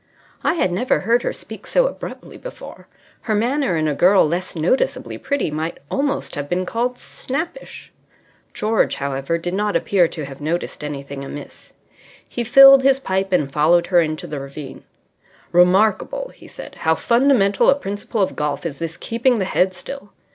I 0.43 0.55
had 0.55 0.71
never 0.71 1.01
heard 1.01 1.21
her 1.21 1.31
speak 1.31 1.67
so 1.67 1.85
abruptly 1.85 2.35
before. 2.35 2.87
Her 3.21 3.35
manner, 3.35 3.77
in 3.77 3.87
a 3.87 3.93
girl 3.93 4.27
less 4.27 4.55
noticeably 4.55 5.19
pretty, 5.19 5.51
might 5.51 5.77
almost 5.91 6.33
have 6.33 6.49
been 6.49 6.65
called 6.65 6.97
snappish. 6.97 7.91
George, 8.51 8.95
however, 8.95 9.37
did 9.37 9.53
not 9.53 9.75
appear 9.75 10.07
to 10.07 10.25
have 10.25 10.41
noticed 10.41 10.83
anything 10.83 11.23
amiss. 11.23 11.73
He 12.27 12.43
filled 12.43 12.81
his 12.81 12.99
pipe 12.99 13.31
and 13.31 13.53
followed 13.53 13.85
her 13.93 13.99
into 13.99 14.25
the 14.25 14.39
ravine. 14.39 14.85
"Remarkable," 15.51 16.29
he 16.33 16.47
said, 16.47 16.77
"how 16.79 16.95
fundamental 16.95 17.69
a 17.69 17.75
principle 17.75 18.23
of 18.23 18.35
golf 18.35 18.65
is 18.65 18.79
this 18.79 18.97
keeping 18.97 19.37
the 19.37 19.45
head 19.45 19.71
still. 19.71 20.13